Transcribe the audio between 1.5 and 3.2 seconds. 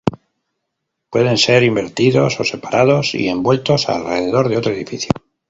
invertidos o separados